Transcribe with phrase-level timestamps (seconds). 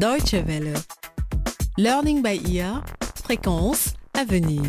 [0.00, 0.72] Deutsche Welle.
[1.76, 2.82] Learning by ear.
[3.22, 4.62] Fréquence à venir.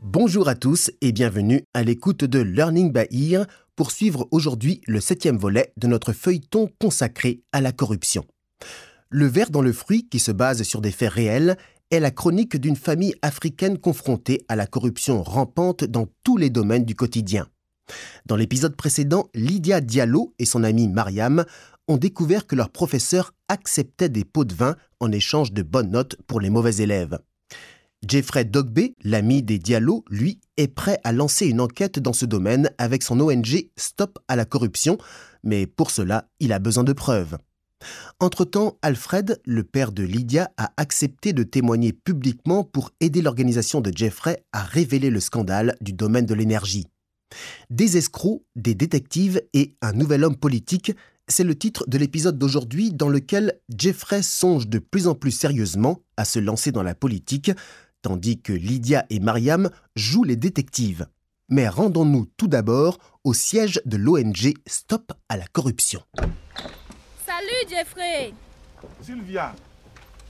[0.00, 3.44] Bonjour à tous et bienvenue à l'écoute de Learning by Ear
[3.76, 8.24] pour suivre aujourd'hui le septième volet de notre feuilleton consacré à la corruption.
[9.10, 11.58] Le ver dans le fruit, qui se base sur des faits réels,
[11.90, 16.86] est la chronique d'une famille africaine confrontée à la corruption rampante dans tous les domaines
[16.86, 17.46] du quotidien.
[18.26, 21.44] Dans l'épisode précédent, Lydia Diallo et son amie Mariam
[21.88, 26.16] ont découvert que leur professeur acceptait des pots de vin en échange de bonnes notes
[26.26, 27.18] pour les mauvais élèves.
[28.06, 32.70] Jeffrey Dogbe, l'ami des Diallo, lui, est prêt à lancer une enquête dans ce domaine
[32.76, 34.98] avec son ONG Stop à la corruption,
[35.42, 37.38] mais pour cela, il a besoin de preuves.
[38.20, 43.92] Entre-temps, Alfred, le père de Lydia, a accepté de témoigner publiquement pour aider l'organisation de
[43.94, 46.86] Jeffrey à révéler le scandale du domaine de l'énergie.
[47.70, 50.92] Des escrocs, des détectives et un nouvel homme politique,
[51.28, 56.00] c'est le titre de l'épisode d'aujourd'hui dans lequel Jeffrey songe de plus en plus sérieusement
[56.16, 57.50] à se lancer dans la politique,
[58.02, 61.06] tandis que Lydia et Mariam jouent les détectives.
[61.48, 66.02] Mais rendons-nous tout d'abord au siège de l'ONG Stop à la corruption.
[67.26, 68.32] Salut Jeffrey
[69.02, 69.54] Sylvia,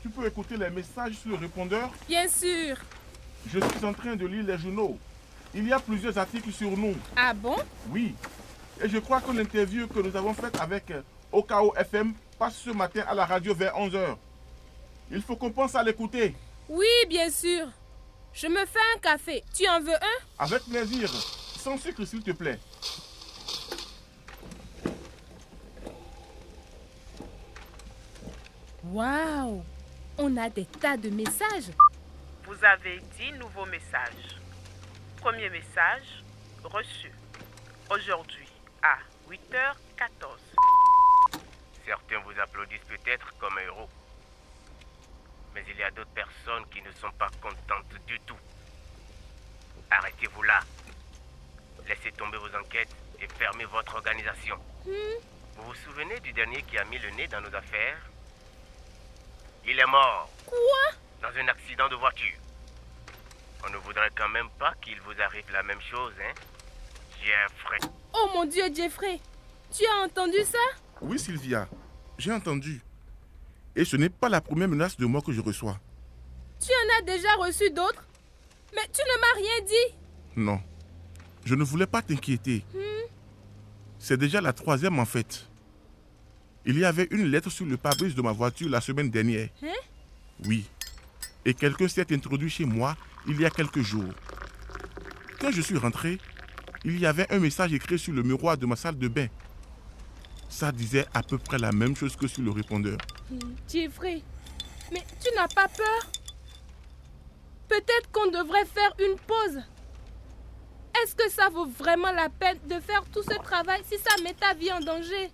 [0.03, 1.91] tu peux écouter les messages sur le répondeur?
[2.08, 2.77] Bien sûr
[3.53, 4.97] Je suis en train de lire les journaux.
[5.55, 6.95] Il y a plusieurs articles sur nous.
[7.17, 7.56] Ah bon?
[7.91, 8.14] Oui.
[8.83, 12.70] Et je crois que l'interview que nous avons faite avec euh, OKO FM passe ce
[12.70, 14.17] matin à la radio vers 11h.
[15.11, 16.34] Il faut qu'on pense à l'écouter.
[16.69, 17.67] Oui, bien sûr.
[18.33, 19.45] Je me fais un café.
[19.55, 20.19] Tu en veux un?
[20.39, 21.08] Avec plaisir.
[21.08, 22.58] Sans sucre, s'il te plaît.
[28.83, 29.62] Waouh
[30.19, 31.70] On a des tas de messages.
[32.45, 34.36] Vous avez 10 nouveaux messages.
[35.20, 36.22] Premier message
[36.64, 37.11] reçu
[37.91, 38.54] aujourd'hui
[38.85, 38.99] à
[39.31, 40.39] 8h14.
[41.87, 43.89] Certains vous applaudissent peut-être comme un héros.
[45.55, 48.36] Mais il y a d'autres personnes qui ne sont pas contentes du tout.
[49.91, 50.61] Arrêtez-vous là.
[51.86, 54.58] Laissez tomber vos enquêtes et fermez votre organisation.
[54.85, 57.98] Vous vous souvenez du dernier qui a mis le nez dans nos affaires?
[59.67, 60.98] Il est mort Quoi?
[61.23, 62.37] Dans un accident de voiture.
[63.67, 66.35] On ne voudrait quand même pas qu'il vous arrive la même chose, hein?
[67.23, 67.79] Jeffrey.
[68.14, 69.20] Oh mon Dieu, Jeffrey
[69.70, 70.58] Tu as entendu ça?
[71.01, 71.69] Oui, Sylvia.
[72.17, 72.80] J'ai entendu.
[73.77, 75.79] Et ce n'est pas la première menace de mort que je reçois.
[76.61, 78.07] Tu en as déjà reçu d'autres?
[78.75, 79.95] Mais tu ne m'as rien dit
[80.36, 80.61] Non.
[81.45, 82.64] Je ne voulais pas t'inquiéter.
[83.98, 85.46] C'est déjà la troisième en fait.
[86.67, 89.48] Il y avait une lettre sur le pare-brise de ma voiture la semaine dernière.
[89.63, 89.67] Hein?
[90.46, 90.64] Oui.
[91.45, 92.96] Et quelqu'un s'est introduit chez moi
[93.27, 94.13] il y a quelques jours.
[95.41, 96.19] Quand je suis rentré,
[96.84, 99.28] il y avait un message écrit sur le miroir de ma salle de bain.
[100.48, 102.98] Ça disait à peu près la même chose que sur le répondeur.
[103.68, 104.22] Jeffrey,
[104.92, 106.12] mais tu n'as pas peur?
[107.68, 109.62] Peut-être qu'on devrait faire une pause.
[111.02, 114.34] Est-ce que ça vaut vraiment la peine de faire tout ce travail si ça met
[114.34, 115.30] ta vie en danger?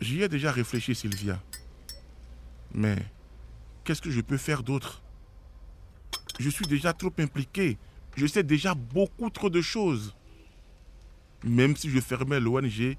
[0.00, 1.40] J'y ai déjà réfléchi, Sylvia.
[2.74, 2.96] Mais
[3.84, 5.02] qu'est-ce que je peux faire d'autre?
[6.40, 7.78] Je suis déjà trop impliqué.
[8.16, 10.14] Je sais déjà beaucoup trop de choses.
[11.46, 12.96] Même si je fermais l'ONG,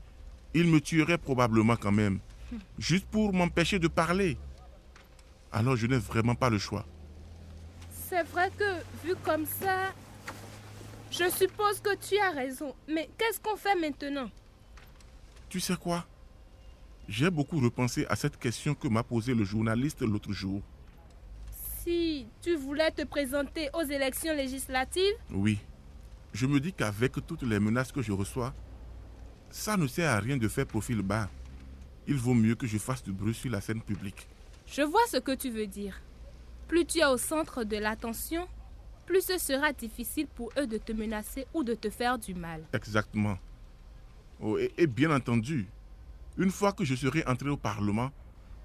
[0.54, 2.20] il me tuerait probablement quand même.
[2.80, 4.38] Juste pour m'empêcher de parler.
[5.52, 6.86] Alors je n'ai vraiment pas le choix.
[8.10, 9.94] C'est vrai que, vu comme ça,
[11.12, 12.74] je suppose que tu as raison.
[12.88, 14.30] Mais qu'est-ce qu'on fait maintenant?
[15.50, 16.06] Tu sais quoi?
[17.10, 20.62] J'ai beaucoup repensé à cette question que m'a posée le journaliste l'autre jour.
[21.84, 25.60] Si tu voulais te présenter aux élections législatives, Oui.
[26.38, 28.54] Je me dis qu'avec toutes les menaces que je reçois,
[29.50, 31.28] ça ne sert à rien de faire profil bas.
[32.06, 34.28] Il vaut mieux que je fasse du bruit sur la scène publique.
[34.68, 36.00] je vois ce que tu veux dire.
[36.68, 38.48] Plus tu es au centre de l'attention,
[39.08, 42.62] plus ce sera difficile pour eux de te menacer ou de te faire du mal.
[42.72, 43.40] Exactement.
[44.40, 45.68] Oh, et, et bien entendu,
[46.38, 48.12] une fois que je serai entré au Parlement,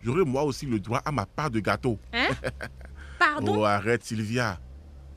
[0.03, 1.99] j'aurai moi aussi le droit à ma part de gâteau.
[2.13, 2.29] Hein?
[3.19, 3.57] Pardon?
[3.61, 4.61] Oh, arrête Sylvia.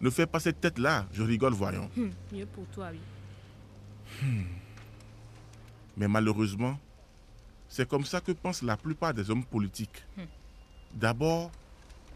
[0.06, 1.90] Ne fais pas cette tête-là, je rigole, voyons.
[1.98, 3.00] Hum, Mieux pour toi, oui.
[5.98, 6.78] Mais malheureusement,
[7.68, 10.06] c'est comme ça que pensent la plupart des hommes politiques.
[10.94, 11.50] D'abord,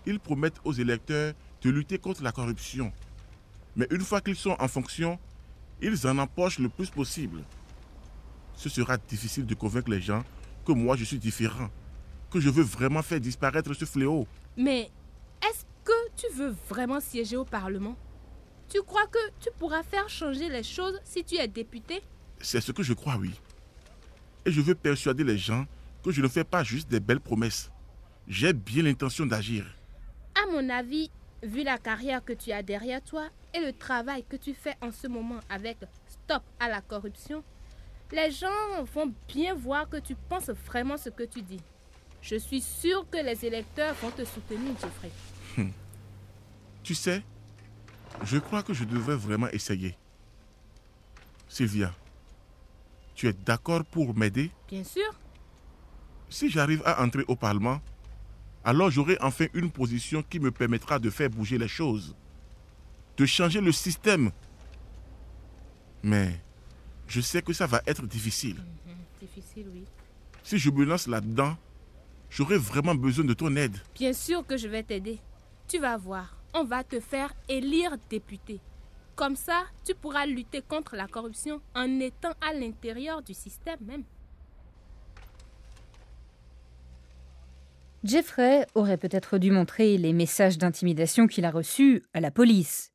[0.05, 1.33] ils promettent aux électeurs
[1.63, 2.93] de lutter contre la corruption.
[3.75, 5.17] Mais une fois qu'ils sont en fonction,
[5.81, 7.41] ils en empochent le plus possible.
[8.53, 10.23] Ce sera difficile de convaincre les gens
[10.63, 11.71] que moi je suis différent,
[12.29, 14.27] que je veux vraiment faire disparaître ce fléau.
[14.55, 14.91] Mais
[16.19, 17.95] tu veux vraiment siéger au Parlement?
[18.67, 22.01] Tu crois que tu pourras faire changer les choses si tu es député?
[22.41, 23.31] C'est ce que je crois, oui.
[24.45, 25.65] Et je veux persuader les gens
[26.03, 27.71] que je ne fais pas juste des belles promesses.
[28.27, 29.65] J'ai bien l'intention d'agir.
[30.35, 31.09] À mon avis,
[31.41, 34.91] vu la carrière que tu as derrière toi et le travail que tu fais en
[34.91, 35.77] ce moment avec
[36.07, 37.43] Stop à la corruption,
[38.11, 41.61] les gens vont bien voir que tu penses vraiment ce que tu dis.
[42.21, 45.11] Je suis sûre que les électeurs vont te soutenir, Jeffrey.
[46.89, 47.21] Tu sais,
[48.23, 49.95] je crois que je devrais vraiment essayer.
[51.47, 51.93] Sylvia,
[53.13, 54.49] tu es d'accord pour m'aider?
[54.67, 55.13] Bien sûr.
[56.31, 57.79] Si j'arrive à entrer au Parlement,
[58.63, 62.15] alors j'aurai enfin une position qui me permettra de faire bouger les choses,
[63.17, 64.31] de changer le système.
[66.01, 66.41] Mais
[67.07, 68.55] je sais que ça va être difficile.
[68.87, 69.85] Mhm, difficile, oui.
[70.41, 71.55] Si je me lance là-dedans,
[72.31, 73.77] j'aurai vraiment besoin de ton aide.
[73.93, 75.19] Bien sûr que je vais t'aider.
[75.67, 78.59] Tu vas voir, on va te faire élire député.
[79.15, 84.03] Comme ça, tu pourras lutter contre la corruption en étant à l'intérieur du système même.
[88.03, 92.93] Jeffrey aurait peut-être dû montrer les messages d'intimidation qu'il a reçus à la police.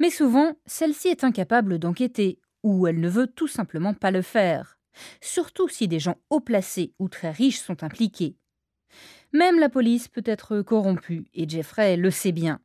[0.00, 4.78] Mais souvent, celle-ci est incapable d'enquêter, ou elle ne veut tout simplement pas le faire,
[5.20, 8.36] surtout si des gens haut placés ou très riches sont impliqués.
[9.32, 12.60] Même la police peut être corrompue, et Jeffrey le sait bien.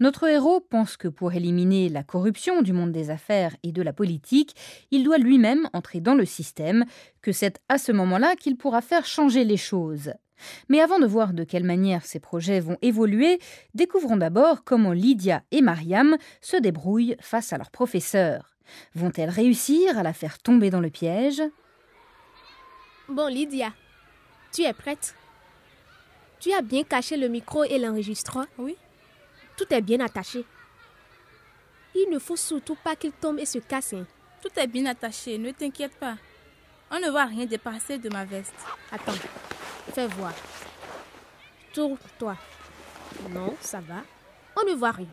[0.00, 3.92] Notre héros pense que pour éliminer la corruption du monde des affaires et de la
[3.92, 4.54] politique,
[4.90, 6.84] il doit lui-même entrer dans le système,
[7.22, 10.12] que c'est à ce moment-là qu'il pourra faire changer les choses.
[10.68, 13.38] Mais avant de voir de quelle manière ces projets vont évoluer,
[13.74, 18.56] découvrons d'abord comment Lydia et Mariam se débrouillent face à leur professeur.
[18.94, 21.42] Vont-elles réussir à la faire tomber dans le piège?
[23.08, 23.72] Bon, Lydia,
[24.52, 25.14] tu es prête
[26.40, 28.76] Tu as bien caché le micro et l'enregistreur Oui.
[29.56, 30.44] Tout est bien attaché.
[31.94, 33.94] Il ne faut surtout pas qu'il tombe et se casse.
[33.94, 34.06] hein.
[34.42, 36.16] Tout est bien attaché, ne t'inquiète pas.
[36.90, 38.54] On ne voit rien dépasser de ma veste.
[38.92, 39.12] Attends,
[39.92, 40.34] fais voir.
[41.72, 42.36] Tourne-toi.
[43.30, 44.02] Non, ça va.
[44.56, 45.08] On ne voit rien.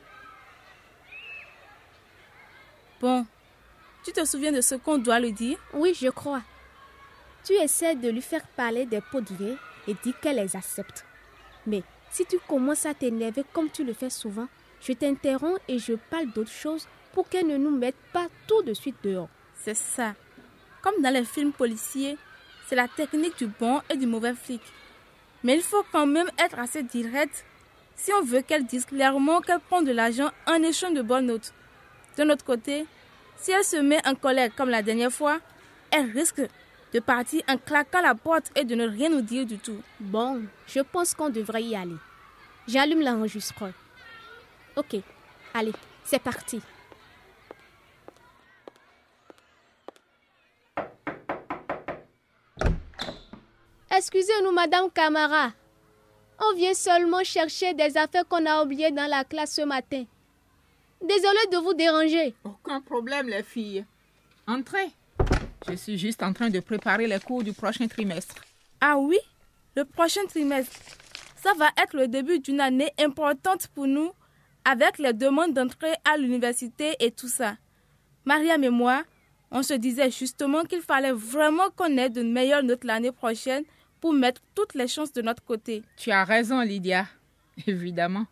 [2.99, 3.25] Bon,
[4.03, 5.57] tu te souviens de ce qu'on doit lui dire?
[5.73, 6.41] Oui, je crois.
[7.43, 9.55] Tu essaies de lui faire parler des pots de vin
[9.87, 11.05] et dis qu'elle les accepte.
[11.65, 14.47] Mais si tu commences à t'énerver comme tu le fais souvent,
[14.81, 18.73] je t'interromps et je parle d'autre chose pour qu'elle ne nous mette pas tout de
[18.73, 19.29] suite dehors.
[19.55, 20.13] C'est ça.
[20.83, 22.17] Comme dans les films policiers,
[22.67, 24.61] c'est la technique du bon et du mauvais flic.
[25.43, 27.45] Mais il faut quand même être assez direct
[27.95, 31.51] si on veut qu'elle dise clairement qu'elle prend de l'argent en échange de bonnes notes.
[32.17, 32.85] De notre côté,
[33.37, 35.39] si elle se met en colère comme la dernière fois,
[35.89, 36.41] elle risque
[36.93, 39.81] de partir en claquant la porte et de ne rien nous dire du tout.
[39.99, 41.97] Bon, je pense qu'on devrait y aller.
[42.67, 43.73] J'allume l'enregistreur.
[44.75, 44.95] Ok,
[45.53, 45.73] allez,
[46.03, 46.61] c'est parti.
[53.95, 55.51] Excusez-nous, Madame Camara.
[56.39, 60.03] On vient seulement chercher des affaires qu'on a oubliées dans la classe ce matin.
[61.01, 62.33] Désolé de vous déranger.
[62.43, 63.85] Aucun problème, les filles.
[64.47, 64.91] Entrez.
[65.69, 68.35] Je suis juste en train de préparer les cours du prochain trimestre.
[68.81, 69.17] Ah oui?
[69.75, 70.79] Le prochain trimestre.
[71.41, 74.11] Ça va être le début d'une année importante pour nous
[74.65, 77.57] avec les demandes d'entrée à l'université et tout ça.
[78.25, 79.03] Mariam et moi,
[79.51, 83.63] on se disait justement qu'il fallait vraiment qu'on ait de meilleures notes l'année prochaine
[83.99, 85.83] pour mettre toutes les chances de notre côté.
[85.97, 87.07] Tu as raison, Lydia.
[87.67, 88.25] Évidemment.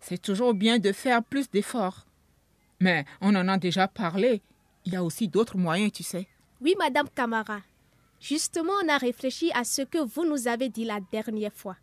[0.00, 2.06] C'est toujours bien de faire plus d'efforts.
[2.80, 4.42] Mais on en a déjà parlé.
[4.84, 6.26] Il y a aussi d'autres moyens, tu sais.
[6.62, 7.60] Oui, Madame Camara.
[8.20, 11.76] Justement, on a réfléchi à ce que vous nous avez dit la dernière fois.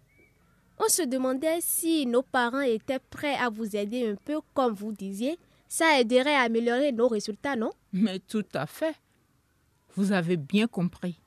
[0.78, 4.94] On se demandait si nos parents étaient prêts à vous aider un peu, comme vous
[4.94, 5.38] disiez.
[5.68, 7.72] Ça aiderait à améliorer nos résultats, non?
[7.92, 8.96] Mais tout à fait.
[9.96, 11.20] Vous avez bien compris.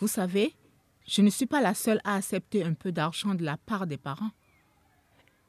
[0.00, 0.52] Vous savez,
[1.06, 3.96] je ne suis pas la seule à accepter un peu d'argent de la part des
[3.96, 4.32] parents.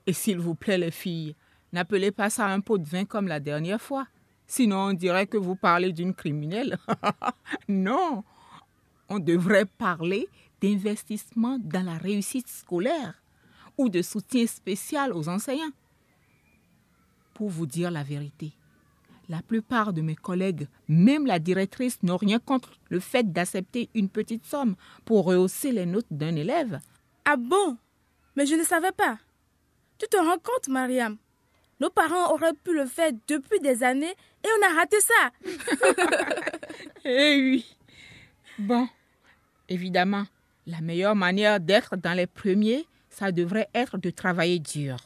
[0.05, 1.36] Et s'il vous plaît, les filles,
[1.74, 4.07] n'appelez pas ça un pot de vin comme la dernière fois.
[4.48, 6.77] Sinon, on dirait que vous parlez d'une criminelle.
[7.68, 8.24] non,
[9.10, 10.27] on devrait parler
[10.62, 13.22] d'investissement dans la réussite scolaire
[13.77, 15.72] ou de soutien spécial aux enseignants.
[17.34, 18.54] Pour vous dire la vérité,
[19.30, 24.10] la plupart de mes collègues, même la directrice, n'ont rien contre le fait d'accepter une
[24.10, 26.80] petite somme pour rehausser les notes d'un élève.
[27.25, 27.77] Ah bon?
[28.36, 29.20] Mais je ne savais pas.
[30.00, 31.18] Tu te rends compte, Mariam?
[31.79, 35.31] Nos parents auraient pu le faire depuis des années et on a raté ça.
[37.05, 37.77] Eh oui.
[38.60, 38.88] Bon,
[39.69, 40.25] évidemment,
[40.65, 44.98] la meilleure manière d'être dans les premiers, ça devrait être de travailler dur.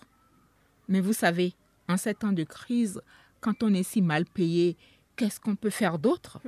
[0.88, 1.54] Mais vous savez,
[1.88, 3.00] en ces temps de crise,
[3.40, 4.78] quand on est si mal payé,
[5.16, 6.40] qu'est-ce qu'on peut faire d'autre?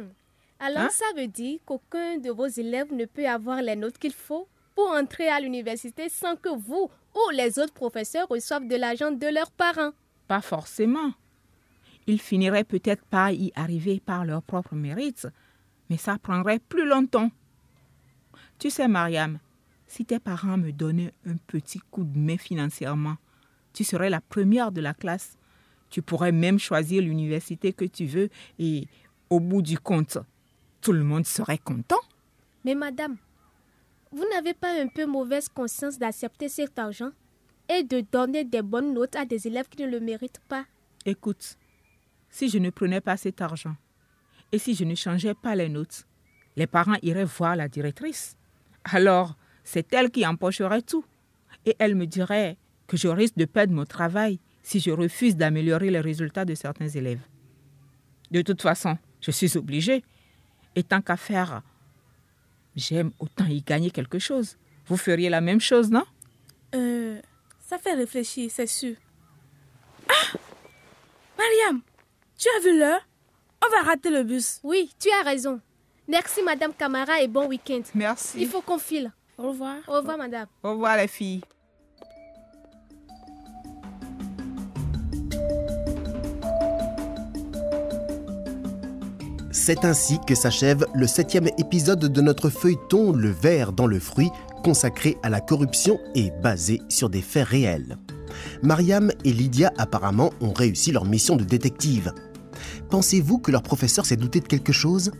[0.59, 0.89] Alors Hein?
[0.91, 4.89] ça veut dire qu'aucun de vos élèves ne peut avoir les notes qu'il faut pour
[4.89, 9.51] entrer à l'université sans que vous ou les autres professeurs reçoivent de l'argent de leurs
[9.51, 9.91] parents.
[10.27, 11.13] Pas forcément.
[12.07, 15.27] Ils finiraient peut-être par y arriver par leur propre mérite,
[15.89, 17.31] mais ça prendrait plus longtemps.
[18.59, 19.39] Tu sais, Mariam,
[19.87, 23.17] si tes parents me donnaient un petit coup de main financièrement,
[23.73, 25.37] tu serais la première de la classe.
[25.89, 28.87] Tu pourrais même choisir l'université que tu veux et,
[29.29, 30.17] au bout du compte,
[30.81, 32.01] tout le monde serait content.
[32.65, 33.17] Mais madame,
[34.11, 37.11] vous n'avez pas un peu mauvaise conscience d'accepter cet argent?
[37.79, 40.65] Et de donner des bonnes notes à des élèves qui ne le méritent pas
[41.05, 41.57] Écoute,
[42.29, 43.75] si je ne prenais pas cet argent
[44.51, 46.05] et si je ne changeais pas les notes,
[46.55, 48.37] les parents iraient voir la directrice.
[48.83, 51.03] Alors, c'est elle qui empocherait tout.
[51.65, 55.89] Et elle me dirait que je risque de perdre mon travail si je refuse d'améliorer
[55.89, 57.21] les résultats de certains élèves.
[58.31, 60.03] De toute façon, je suis obligée.
[60.75, 61.61] Et tant qu'à faire,
[62.75, 64.57] j'aime autant y gagner quelque chose.
[64.87, 66.03] Vous feriez la même chose, non?
[66.75, 67.19] Euh,
[67.63, 68.95] ça fait réfléchir, c'est sûr.
[70.09, 70.37] Ah
[71.37, 71.81] Mariam,
[72.37, 73.01] tu as vu l'heure?
[73.65, 74.59] On va rater le bus.
[74.63, 75.59] Oui, tu as raison.
[76.07, 77.81] Merci madame Camara et bon week-end.
[77.95, 78.41] Merci.
[78.41, 79.11] Il faut qu'on file.
[79.37, 79.77] Au revoir.
[79.87, 80.47] Au revoir madame.
[80.61, 81.41] Au revoir les filles.
[89.51, 94.29] C'est ainsi que s'achève le septième épisode de notre feuilleton Le verre dans le fruit,
[94.63, 97.97] consacré à la corruption et basé sur des faits réels.
[98.63, 102.11] Mariam et Lydia apparemment ont réussi leur mission de détective.
[102.89, 105.11] Pensez-vous que leur professeur s'est douté de quelque chose?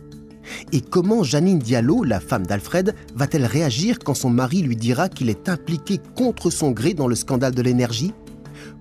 [0.72, 5.30] Et comment Janine Diallo, la femme d'Alfred, va-t-elle réagir quand son mari lui dira qu'il
[5.30, 8.12] est impliqué contre son gré dans le scandale de l'énergie?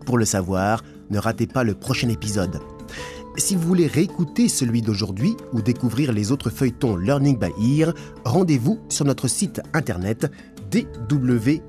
[0.06, 2.60] Pour le savoir, ne ratez pas le prochain épisode.
[3.38, 7.94] Si vous voulez réécouter celui d'aujourd'hui ou découvrir les autres feuilletons Learning by Ear,
[8.26, 10.32] rendez-vous sur notre site internet
[10.74, 11.62] dw.de/lbe.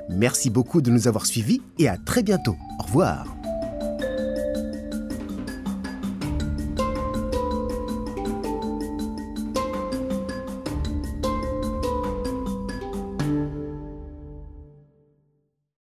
[0.10, 2.58] Merci beaucoup de nous avoir suivis et à très bientôt.
[2.80, 3.41] Au revoir.